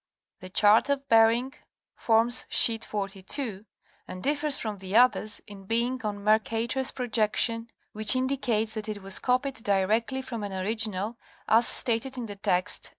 The 0.39 0.49
chart 0.49 0.89
of 0.89 1.07
Bering 1.09 1.53
forms 1.93 2.47
sheet 2.49 2.83
42, 2.83 3.65
and 4.07 4.23
differs 4.23 4.57
from 4.57 4.79
the 4.79 4.95
others 4.95 5.41
in 5.45 5.65
being 5.65 6.01
on 6.03 6.23
Mercator's 6.23 6.89
projection 6.89 7.69
which 7.91 8.15
indicates 8.15 8.73
that 8.73 8.89
it 8.89 9.03
was 9.03 9.19
copied 9.19 9.57
directly 9.63 10.23
from 10.23 10.41
an 10.41 10.53
original 10.53 11.19
as 11.47 11.67
stated 11.67 12.17
in 12.17 12.25
the 12.25 12.35
text. 12.35 12.89